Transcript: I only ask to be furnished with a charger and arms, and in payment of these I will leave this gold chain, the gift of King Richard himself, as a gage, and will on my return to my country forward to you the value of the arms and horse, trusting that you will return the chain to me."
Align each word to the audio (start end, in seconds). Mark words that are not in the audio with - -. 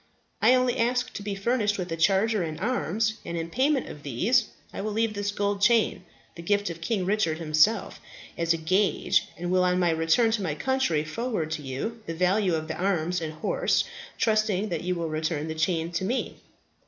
I 0.41 0.55
only 0.55 0.77
ask 0.79 1.13
to 1.13 1.21
be 1.21 1.35
furnished 1.35 1.77
with 1.77 1.91
a 1.91 1.95
charger 1.95 2.41
and 2.41 2.59
arms, 2.59 3.19
and 3.23 3.37
in 3.37 3.51
payment 3.51 3.87
of 3.87 4.01
these 4.01 4.47
I 4.73 4.81
will 4.81 4.93
leave 4.93 5.13
this 5.13 5.29
gold 5.29 5.61
chain, 5.61 6.03
the 6.35 6.41
gift 6.41 6.71
of 6.71 6.81
King 6.81 7.05
Richard 7.05 7.37
himself, 7.37 7.99
as 8.35 8.51
a 8.51 8.57
gage, 8.57 9.27
and 9.37 9.51
will 9.51 9.63
on 9.63 9.77
my 9.77 9.91
return 9.91 10.31
to 10.31 10.41
my 10.41 10.55
country 10.55 11.03
forward 11.03 11.51
to 11.51 11.61
you 11.61 12.01
the 12.07 12.15
value 12.15 12.55
of 12.55 12.67
the 12.67 12.77
arms 12.83 13.21
and 13.21 13.31
horse, 13.33 13.83
trusting 14.17 14.69
that 14.69 14.83
you 14.83 14.95
will 14.95 15.07
return 15.07 15.47
the 15.47 15.53
chain 15.53 15.91
to 15.91 16.03
me." 16.03 16.37